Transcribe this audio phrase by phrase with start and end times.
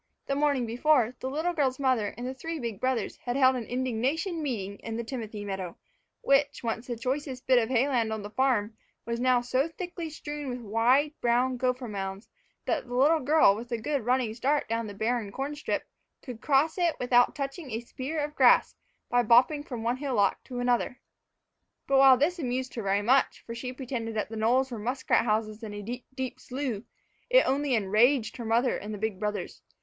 [0.25, 3.65] THE morning before, the little girl's mother and the three big brothers had held an
[3.67, 5.77] indignation meeting in the timothy meadow,
[6.21, 8.75] which, once the choicest bit of hay land on the farm,
[9.05, 12.27] was now so thickly strewn with wide, brown gopher mounds,
[12.65, 15.87] that the little girl, with a good running start down the barren corn strip,
[16.23, 18.73] could cross it without touching a spear of grass,
[19.07, 20.99] by bopping from one hillock to another.
[21.85, 25.25] But while this amused her very much, for she pretended that the knolls were muskrat
[25.25, 26.81] houses in a deep, deep slough,
[27.29, 29.61] it only enraged her mother and the big brothers.